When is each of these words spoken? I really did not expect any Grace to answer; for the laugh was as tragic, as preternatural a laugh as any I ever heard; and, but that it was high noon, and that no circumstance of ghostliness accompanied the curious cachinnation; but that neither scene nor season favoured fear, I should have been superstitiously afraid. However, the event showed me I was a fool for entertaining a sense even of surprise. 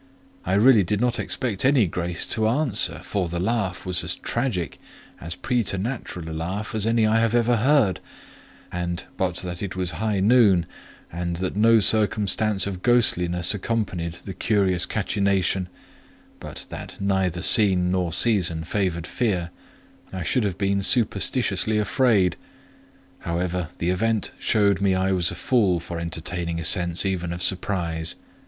I 0.45 0.55
really 0.55 0.81
did 0.83 0.99
not 0.99 1.19
expect 1.19 1.63
any 1.63 1.85
Grace 1.85 2.25
to 2.29 2.47
answer; 2.47 3.01
for 3.03 3.29
the 3.29 3.39
laugh 3.39 3.85
was 3.85 4.03
as 4.03 4.15
tragic, 4.15 4.79
as 5.19 5.35
preternatural 5.35 6.27
a 6.27 6.33
laugh 6.33 6.73
as 6.73 6.87
any 6.87 7.05
I 7.05 7.21
ever 7.21 7.57
heard; 7.57 7.99
and, 8.71 9.03
but 9.15 9.35
that 9.45 9.61
it 9.61 9.75
was 9.75 9.91
high 9.91 10.19
noon, 10.19 10.65
and 11.11 11.35
that 11.35 11.55
no 11.55 11.79
circumstance 11.81 12.65
of 12.65 12.81
ghostliness 12.81 13.53
accompanied 13.53 14.13
the 14.13 14.33
curious 14.33 14.87
cachinnation; 14.87 15.69
but 16.39 16.65
that 16.69 16.97
neither 16.99 17.43
scene 17.43 17.91
nor 17.91 18.11
season 18.11 18.63
favoured 18.63 19.05
fear, 19.05 19.51
I 20.11 20.23
should 20.23 20.45
have 20.45 20.57
been 20.57 20.81
superstitiously 20.81 21.77
afraid. 21.77 22.37
However, 23.19 23.69
the 23.77 23.91
event 23.91 24.31
showed 24.39 24.81
me 24.81 24.95
I 24.95 25.11
was 25.11 25.29
a 25.29 25.35
fool 25.35 25.79
for 25.79 25.99
entertaining 25.99 26.59
a 26.59 26.65
sense 26.65 27.05
even 27.05 27.31
of 27.31 27.43
surprise. 27.43 28.15